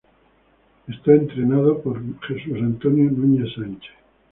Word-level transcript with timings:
Marathon 0.01 0.61
y 0.87 0.95
está 0.95 1.13
entrenado 1.13 1.79
por 1.83 2.01
Jesús 2.21 2.57
Antonio 2.59 3.11
Núñez 3.11 3.53
Sánchez. 3.53 3.91